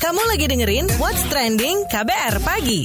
[0.00, 2.84] Kamu lagi dengerin What's Trending KBR Pagi.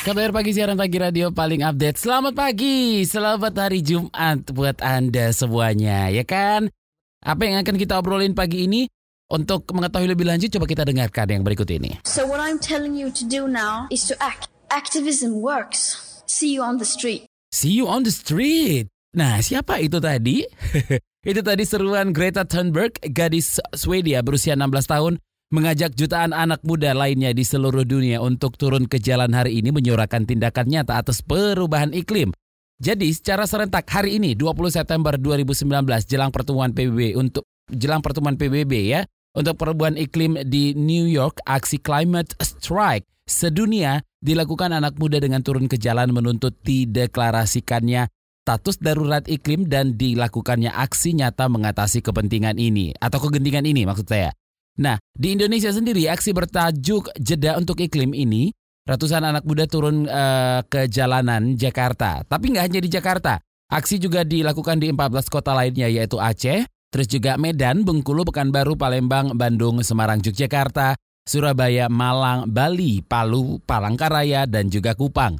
[0.00, 2.00] KBR Pagi siaran pagi radio paling update.
[2.00, 6.72] Selamat pagi, selamat hari Jumat buat Anda semuanya, ya kan?
[7.20, 8.88] Apa yang akan kita obrolin pagi ini?
[9.28, 12.00] Untuk mengetahui lebih lanjut, coba kita dengarkan yang berikut ini.
[12.08, 14.48] So what I'm telling you to do now is to act.
[14.72, 16.00] Activism works.
[16.24, 17.28] See you on the street.
[17.52, 18.88] See you on the street.
[19.16, 20.44] Nah, siapa itu tadi?
[21.30, 25.14] itu tadi seruan Greta Thunberg, gadis Swedia berusia 16 tahun,
[25.48, 30.28] mengajak jutaan anak muda lainnya di seluruh dunia untuk turun ke jalan hari ini menyuarakan
[30.28, 32.28] tindakan nyata atas perubahan iklim.
[32.76, 35.64] Jadi secara serentak hari ini 20 September 2019
[36.04, 41.80] jelang pertemuan PBB untuk jelang pertemuan PBB ya untuk perubahan iklim di New York aksi
[41.80, 48.12] climate strike sedunia dilakukan anak muda dengan turun ke jalan menuntut dideklarasikannya
[48.46, 54.30] status darurat iklim dan dilakukannya aksi nyata mengatasi kepentingan ini atau kegentingan ini maksud saya.
[54.78, 58.54] Nah, di Indonesia sendiri aksi bertajuk jeda untuk iklim ini
[58.86, 62.22] Ratusan anak muda turun uh, ke jalanan Jakarta.
[62.22, 63.42] Tapi nggak hanya di Jakarta.
[63.66, 66.62] Aksi juga dilakukan di 14 kota lainnya yaitu Aceh,
[66.94, 70.94] terus juga Medan, Bengkulu, Pekanbaru, Palembang, Bandung, Semarang, Yogyakarta,
[71.26, 75.34] Surabaya, Malang, Bali, Palu, Palangkaraya, dan juga Kupang.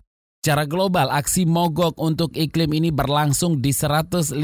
[0.46, 4.38] Secara global, aksi mogok untuk iklim ini berlangsung di 150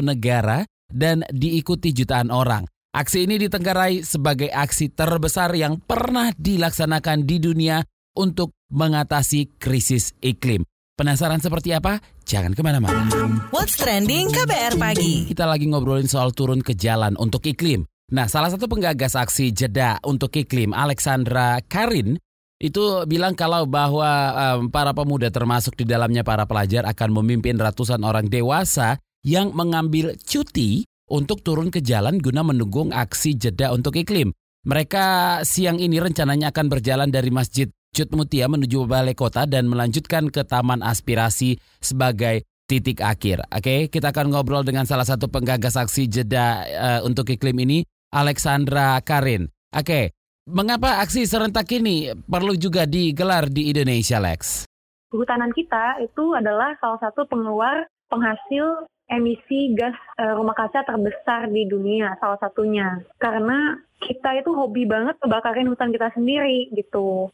[0.00, 2.64] negara dan diikuti jutaan orang.
[2.96, 7.84] Aksi ini ditenggarai sebagai aksi terbesar yang pernah dilaksanakan di dunia
[8.16, 10.64] untuk mengatasi krisis iklim.
[10.96, 12.00] Penasaran seperti apa?
[12.24, 13.04] Jangan ke mana-mana.
[13.52, 15.28] What's Trending KBR Pagi.
[15.28, 17.84] Kita lagi ngobrolin soal turun ke jalan untuk iklim.
[18.16, 22.16] Nah, salah satu penggagas aksi jeda untuk iklim, Alexandra Karin,
[22.62, 28.00] itu bilang kalau bahwa um, para pemuda termasuk di dalamnya para pelajar akan memimpin ratusan
[28.06, 34.30] orang dewasa yang mengambil cuti untuk turun ke jalan guna mendukung aksi jeda untuk iklim.
[34.64, 40.32] Mereka siang ini rencananya akan berjalan dari Masjid Cut Mutia menuju Balai Kota dan melanjutkan
[40.32, 43.44] ke Taman Aspirasi sebagai titik akhir.
[43.52, 48.98] Oke, kita akan ngobrol dengan salah satu penggagas aksi jeda uh, untuk iklim ini, Alexandra
[49.04, 49.52] Karin.
[49.76, 54.68] Oke, mengapa aksi serentak ini perlu juga digelar di Indonesia, Lex?
[55.08, 61.68] Kehutanan kita itu adalah salah satu pengeluar penghasil emisi gas uh, rumah kaca terbesar di
[61.68, 63.04] dunia salah satunya.
[63.20, 67.28] Karena kita itu hobi banget kebakarin hutan kita sendiri gitu.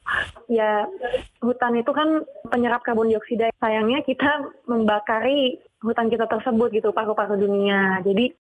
[0.50, 0.86] Ya
[1.42, 3.50] hutan itu kan penyerap karbon dioksida.
[3.58, 8.02] Sayangnya kita membakari hutan kita tersebut gitu paru-paru dunia.
[8.04, 8.34] Jadi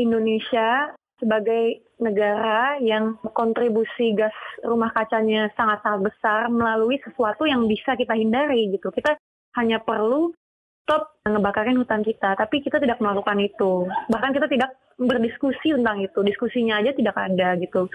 [0.00, 8.12] Indonesia sebagai negara yang kontribusi gas rumah kacanya sangat-sangat besar melalui sesuatu yang bisa kita
[8.12, 9.16] hindari gitu kita
[9.56, 10.36] hanya perlu
[10.86, 13.90] stop ngebakarin hutan kita, tapi kita tidak melakukan itu.
[14.06, 17.90] Bahkan kita tidak berdiskusi tentang itu, diskusinya aja tidak ada gitu.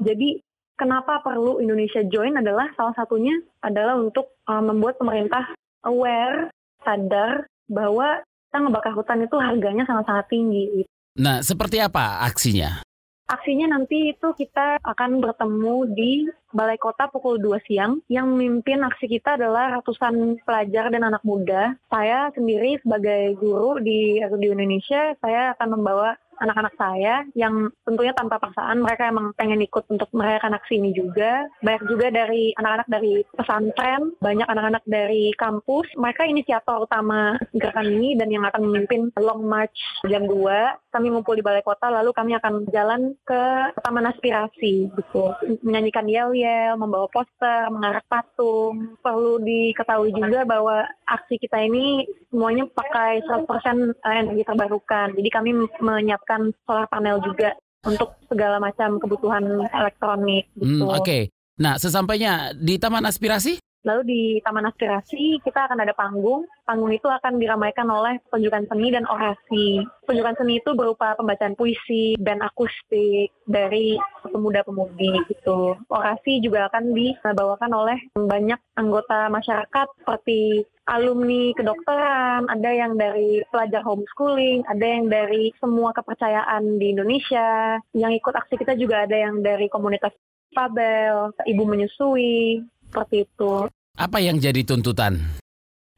[0.00, 0.40] Jadi
[0.80, 5.52] kenapa perlu Indonesia join adalah salah satunya adalah untuk uh, membuat pemerintah
[5.84, 6.48] aware,
[6.80, 10.64] sadar bahwa kita ngebakar hutan itu harganya sangat-sangat tinggi.
[10.80, 10.90] Gitu.
[11.18, 12.86] Nah, seperti apa aksinya?
[13.30, 18.02] Aksinya nanti itu kita akan bertemu di Balai Kota pukul 2 siang.
[18.10, 21.78] Yang memimpin aksi kita adalah ratusan pelajar dan anak muda.
[21.86, 28.40] Saya sendiri sebagai guru di Radio Indonesia, saya akan membawa anak-anak saya yang tentunya tanpa
[28.40, 31.46] paksaan mereka emang pengen ikut untuk merayakan aksi ini juga.
[31.60, 35.86] Banyak juga dari anak-anak dari pesantren, banyak anak-anak dari kampus.
[36.00, 39.76] Mereka inisiator utama gerakan ini dan yang akan memimpin Long March
[40.08, 40.89] jam 2.
[40.90, 43.42] Kami ngumpul di Balai Kota lalu kami akan jalan ke
[43.78, 45.22] Taman Aspirasi gitu.
[45.62, 48.98] Menyanyikan yel-yel, membawa poster, mengarak patung.
[48.98, 55.14] Perlu diketahui juga bahwa aksi kita ini semuanya pakai 100% energi terbarukan.
[55.14, 57.54] Jadi kami menyiapkan solar panel juga
[57.86, 60.50] untuk segala macam kebutuhan elektronik.
[60.58, 60.84] Gitu.
[60.84, 61.02] Hmm, Oke.
[61.06, 61.22] Okay.
[61.60, 63.60] Nah, sesampainya di Taman Aspirasi?
[63.80, 66.44] Lalu di Taman Aspirasi kita akan ada panggung.
[66.68, 69.80] Panggung itu akan diramaikan oleh penunjukan seni dan orasi.
[70.04, 73.96] Penunjukan seni itu berupa pembacaan puisi, band akustik dari
[74.28, 75.80] pemuda-pemudi gitu.
[75.88, 83.80] Orasi juga akan dibawakan oleh banyak anggota masyarakat seperti alumni kedokteran, ada yang dari pelajar
[83.86, 87.78] homeschooling, ada yang dari semua kepercayaan di Indonesia.
[87.94, 90.12] Yang ikut aksi kita juga ada yang dari komunitas
[90.50, 92.58] Fabel, ibu menyusui,
[92.90, 93.70] seperti itu.
[93.94, 95.22] Apa yang jadi tuntutan?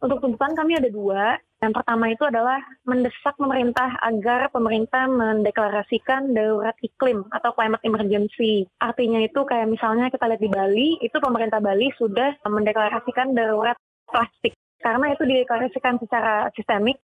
[0.04, 1.40] Untuk tuntutan kami ada dua.
[1.62, 8.66] Yang pertama itu adalah mendesak pemerintah agar pemerintah mendeklarasikan darurat iklim atau climate emergency.
[8.82, 13.78] Artinya itu kayak misalnya kita lihat di Bali, itu pemerintah Bali sudah mendeklarasikan darurat
[14.10, 14.58] plastik.
[14.82, 16.98] Karena itu dideklarasikan secara sistemik,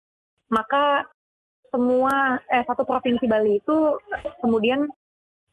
[0.50, 1.06] maka
[1.70, 3.94] semua eh satu provinsi Bali itu
[4.42, 4.90] kemudian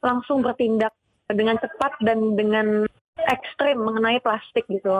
[0.01, 0.97] langsung bertindak
[1.29, 2.89] dengan cepat dan dengan
[3.19, 4.91] ekstrim mengenai plastik gitu.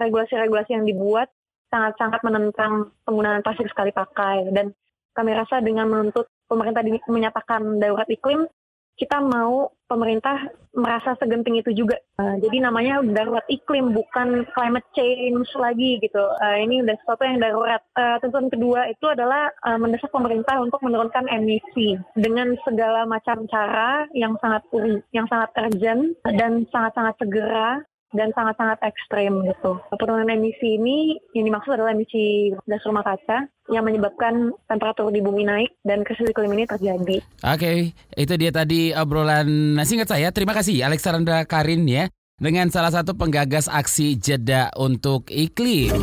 [0.00, 1.30] Regulasi-regulasi yang dibuat
[1.70, 4.74] sangat-sangat menentang penggunaan plastik sekali pakai dan
[5.12, 8.48] kami rasa dengan menuntut pemerintah menyatakan darurat iklim
[8.96, 12.00] kita mau pemerintah merasa segenting itu juga.
[12.16, 16.24] Uh, jadi namanya darurat iklim bukan climate change lagi gitu.
[16.40, 17.82] Uh, ini udah sesuatu yang darurat.
[17.92, 24.08] Uh, tuntutan kedua itu adalah uh, mendesak pemerintah untuk menurunkan emisi dengan segala macam cara
[24.16, 24.64] yang sangat
[25.12, 29.80] yang sangat urgent dan sangat-sangat segera dan sangat-sangat ekstrem gitu.
[29.96, 35.48] Penurunan emisi ini yang dimaksud adalah emisi gas rumah kaca yang menyebabkan temperatur di bumi
[35.48, 37.18] naik dan krisis iklim ini terjadi.
[37.20, 37.78] Oke, okay,
[38.16, 40.28] itu dia tadi obrolan singkat saya.
[40.30, 42.06] Terima kasih Alexandra Karin ya
[42.36, 45.96] dengan salah satu penggagas aksi jeda untuk iklim.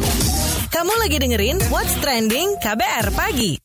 [0.69, 3.57] Kamu lagi dengerin What's Trending KBR Pagi.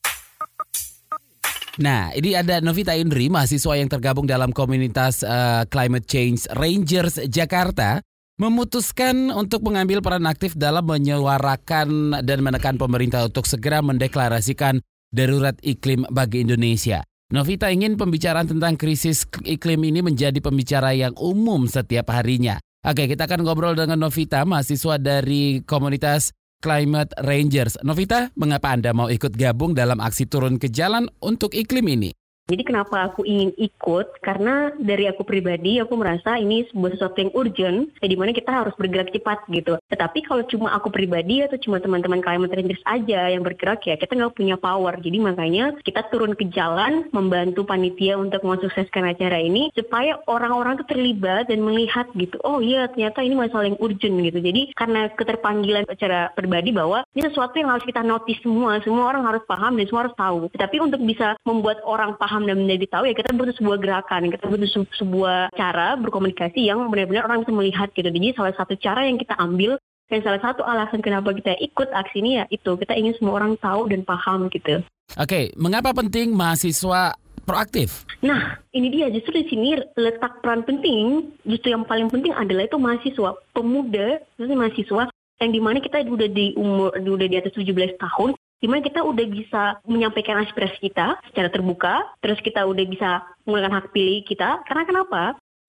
[1.74, 7.98] Nah, ini ada Novita Indri, mahasiswa yang tergabung dalam komunitas uh, Climate Change Rangers Jakarta
[8.34, 14.82] memutuskan untuk mengambil peran aktif dalam menyuarakan dan menekan pemerintah untuk segera mendeklarasikan
[15.14, 17.06] darurat iklim bagi Indonesia.
[17.30, 22.58] Novita ingin pembicaraan tentang krisis iklim ini menjadi pembicara yang umum setiap harinya.
[22.84, 27.80] Oke, kita akan ngobrol dengan Novita, mahasiswa dari komunitas Climate Rangers.
[27.80, 32.10] Novita, mengapa Anda mau ikut gabung dalam aksi turun ke jalan untuk iklim ini?
[32.44, 34.20] Jadi kenapa aku ingin ikut?
[34.20, 38.52] Karena dari aku pribadi, aku merasa ini sebuah sesuatu yang urgent, ya di mana kita
[38.52, 39.80] harus bergerak cepat gitu.
[39.88, 44.12] Tetapi kalau cuma aku pribadi atau cuma teman-teman climate rangers aja yang bergerak ya, kita
[44.12, 44.92] nggak punya power.
[45.00, 50.88] Jadi makanya kita turun ke jalan, membantu panitia untuk mensukseskan acara ini, supaya orang-orang tuh
[50.92, 54.38] terlibat dan melihat gitu, oh iya ternyata ini masalah yang urgent gitu.
[54.44, 59.24] Jadi karena keterpanggilan secara pribadi bahwa ini sesuatu yang harus kita notice semua, semua orang
[59.24, 60.52] harus paham dan semua harus tahu.
[60.52, 64.26] Tetapi untuk bisa membuat orang paham paham dan menjadi tahu ya kita butuh sebuah gerakan,
[64.34, 68.10] kita butuh sebuah cara berkomunikasi yang benar-benar orang bisa melihat gitu.
[68.10, 69.78] Jadi salah satu cara yang kita ambil
[70.10, 73.54] dan salah satu alasan kenapa kita ikut aksi ini ya itu kita ingin semua orang
[73.62, 74.82] tahu dan paham gitu.
[75.14, 77.14] Oke, mengapa penting mahasiswa
[77.46, 78.02] proaktif?
[78.18, 82.82] Nah, ini dia justru di sini letak peran penting, justru yang paling penting adalah itu
[82.82, 85.06] mahasiswa, pemuda, justru mahasiswa
[85.38, 89.04] yang di mana kita udah di umur udah di atas 17 tahun di mana kita
[89.04, 93.10] udah bisa menyampaikan aspirasi kita secara terbuka, terus kita udah bisa
[93.44, 94.64] menggunakan hak pilih kita.
[94.64, 95.22] Karena kenapa?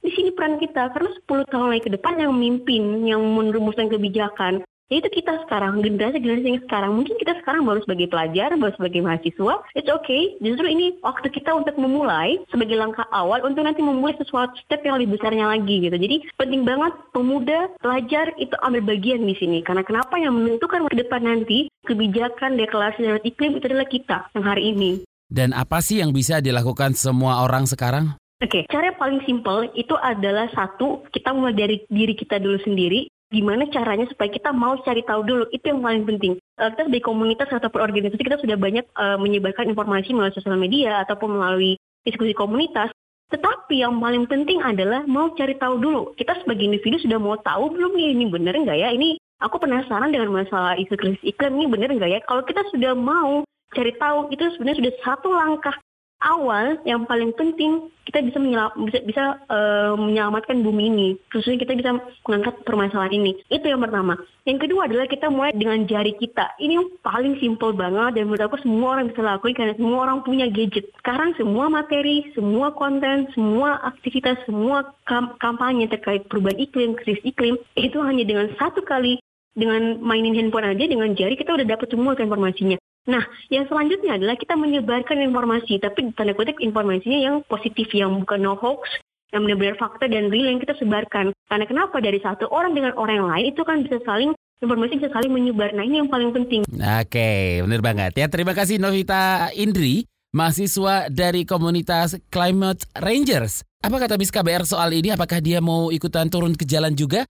[0.05, 4.61] Di sini peran kita, karena 10 tahun lagi ke depan yang memimpin, yang merumuskan kebijakan,
[4.85, 6.93] Ya itu kita sekarang, generasi-generasi yang sekarang.
[6.93, 9.65] Mungkin kita sekarang baru sebagai pelajar, baru sebagai mahasiswa.
[9.73, 10.37] It's okay.
[10.45, 15.01] Justru ini waktu kita untuk memulai sebagai langkah awal untuk nanti memulai sesuatu step yang
[15.01, 15.97] lebih besarnya lagi gitu.
[15.97, 19.65] Jadi penting banget pemuda, pelajar itu ambil bagian di sini.
[19.65, 24.45] Karena kenapa yang menentukan ke depan nanti kebijakan deklarasi dan iklim itu adalah kita yang
[24.45, 25.01] hari ini.
[25.25, 28.13] Dan apa sih yang bisa dilakukan semua orang sekarang?
[28.37, 32.61] Oke, okay, cara yang paling simpel itu adalah satu, kita mulai dari diri kita dulu
[32.61, 35.43] sendiri gimana caranya supaya kita mau cari tahu dulu.
[35.51, 36.39] Itu yang paling penting.
[36.55, 41.03] Uh, kita sebagai komunitas atau organisasi kita sudah banyak uh, menyebarkan informasi melalui sosial media
[41.03, 41.75] ataupun melalui
[42.07, 42.95] diskusi komunitas.
[43.35, 46.01] Tetapi yang paling penting adalah mau cari tahu dulu.
[46.15, 48.89] Kita sebagai individu sudah mau tahu belum nih ini benar nggak ya?
[48.95, 52.19] Ini aku penasaran dengan masalah isu krisis iklim ini benar nggak ya?
[52.23, 53.43] Kalau kita sudah mau
[53.75, 55.75] cari tahu itu sebenarnya sudah satu langkah
[56.23, 61.09] awal yang paling penting kita bisa bisa, bisa uh, menyelamatkan bumi ini.
[61.33, 61.91] Khususnya kita bisa
[62.23, 63.31] mengangkat permasalahan ini.
[63.49, 64.15] Itu yang pertama.
[64.45, 66.53] Yang kedua adalah kita mulai dengan jari kita.
[66.61, 70.21] Ini yang paling simpel banget dan menurut aku semua orang bisa lakuin karena semua orang
[70.21, 70.85] punya gadget.
[71.01, 77.57] Sekarang semua materi, semua konten, semua aktivitas, semua kam kampanye terkait perubahan iklim, krisis iklim
[77.73, 79.17] itu hanya dengan satu kali
[79.55, 82.77] dengan mainin handphone aja dengan jari kita udah dapat semua informasinya.
[83.05, 83.21] Nah,
[83.53, 88.57] yang selanjutnya adalah kita menyebarkan informasi, tapi tanda kutip informasinya yang positif, yang bukan no
[88.57, 88.89] hoax,
[89.29, 91.29] yang benar-benar fakta dan real yang kita sebarkan.
[91.45, 94.33] Karena kenapa dari satu orang dengan orang yang lain itu kan bisa saling
[94.63, 95.69] informasi bisa saling menyebar.
[95.77, 96.65] Nah ini yang paling penting.
[96.65, 98.11] Oke, benar banget.
[98.17, 103.61] Ya terima kasih Novita Indri, mahasiswa dari komunitas Climate Rangers.
[103.85, 105.13] Apa kata Miss KBR soal ini?
[105.13, 107.29] Apakah dia mau ikutan turun ke jalan juga?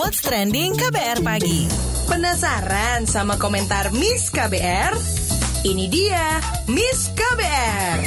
[0.00, 1.68] What's trending KBR pagi?
[2.08, 4.96] Penasaran sama komentar Miss KBR?
[5.60, 8.00] Ini dia Miss KBR.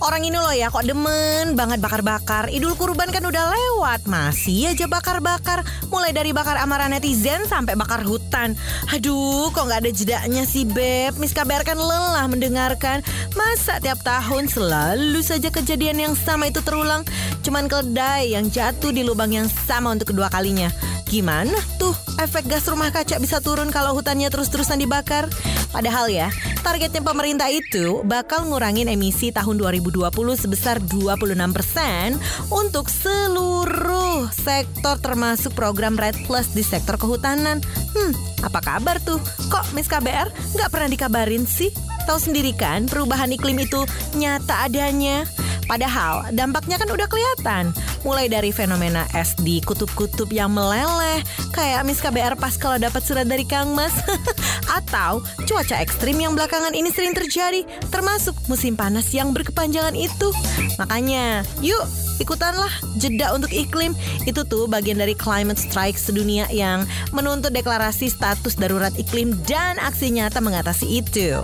[0.00, 2.48] Orang ini loh ya kok demen banget bakar-bakar.
[2.48, 5.68] Idul kurban kan udah lewat Masih aja bakar-bakar.
[5.92, 8.56] Mulai dari bakar amarah netizen sampai bakar hutan.
[8.96, 11.20] Aduh kok gak ada jedanya sih Beb?
[11.20, 13.04] Miss KBR kan lelah mendengarkan.
[13.36, 17.04] Masa tiap tahun selalu saja kejadian yang sama itu terulang?
[17.44, 20.72] Cuman keledai yang jatuh di lubang yang sama untuk kedua kalinya
[21.14, 25.30] Gimana tuh efek gas rumah kaca bisa turun kalau hutannya terus-terusan dibakar?
[25.70, 26.26] Padahal ya,
[26.66, 32.18] targetnya pemerintah itu bakal ngurangin emisi tahun 2020 sebesar 26%
[32.50, 37.62] untuk seluruh sektor termasuk program Red Plus di sektor kehutanan.
[37.94, 38.10] Hmm,
[38.42, 39.22] apa kabar tuh?
[39.54, 41.70] Kok Miss KBR nggak pernah dikabarin sih?
[42.10, 43.86] Tahu sendiri kan perubahan iklim itu
[44.18, 45.22] nyata adanya.
[45.66, 47.72] Padahal dampaknya kan udah kelihatan.
[48.04, 51.24] Mulai dari fenomena es di kutub-kutub yang meleleh,
[51.56, 53.94] kayak Miss KBR pas kalau dapat surat dari Kang Mas.
[54.78, 60.28] Atau cuaca ekstrim yang belakangan ini sering terjadi, termasuk musim panas yang berkepanjangan itu.
[60.76, 61.84] Makanya, yuk
[62.18, 63.96] ikutanlah jeda untuk iklim.
[64.28, 70.12] Itu tuh bagian dari climate strike sedunia yang menuntut deklarasi status darurat iklim dan aksi
[70.14, 71.40] nyata mengatasi itu.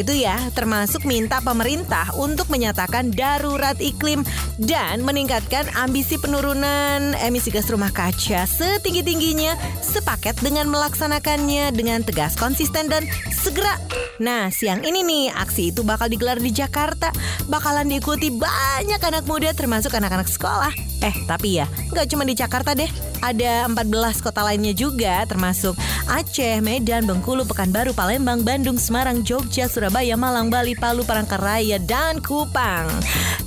[0.00, 4.24] Itu ya, termasuk minta pemerintah untuk menyatakan darurat iklim
[4.60, 12.92] dan meningkatkan ambisi penurunan emisi gas rumah kaca setinggi-tingginya sepaket dengan melaksanakannya dengan tegas, konsisten
[12.92, 13.80] dan segera.
[14.20, 17.08] Nah, siang ini nih aksi itu bakal digelar di Jakarta.
[17.48, 20.76] Bakalan diikuti banyak anak muda termasuk anak-anak sekolah.
[21.00, 21.64] Eh, tapi ya,
[21.96, 22.92] nggak cuma di Jakarta deh.
[23.24, 25.72] Ada 14 kota lainnya juga termasuk
[26.04, 32.92] Aceh, Medan, Bengkulu, Pekanbaru, Palembang, Bandung, Semarang, Jogja, Surabaya, Malang, Bali, Palu, Parangkaraya, dan Kupang.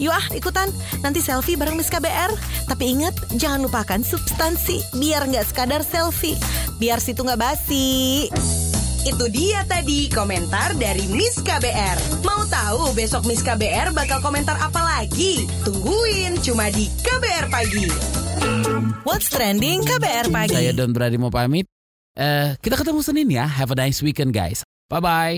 [0.02, 0.74] Yuk ah, ikutan.
[1.04, 2.32] Nanti selfie bareng Miss KBR.
[2.72, 4.80] Tapi ingat, jangan lupakan substansi.
[4.98, 6.40] Biar nggak sekadar selfie.
[6.80, 8.32] Biar situ nggak basi.
[9.04, 12.24] Itu dia tadi komentar dari Miss KBR.
[12.24, 15.44] Mau tahu besok Miss KBR bakal komentar apa lagi?
[15.68, 17.86] Tungguin cuma di KBR Pagi.
[19.04, 20.56] What's trending KBR pagi?
[20.56, 21.68] Saya Don Brady mau pamit.
[22.16, 23.44] Eh, kita ketemu Senin ya.
[23.44, 24.64] Have a nice weekend guys.
[24.88, 25.38] Bye bye.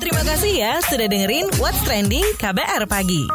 [0.00, 3.28] Terima kasih ya sudah dengerin What's Trending KBR pagi.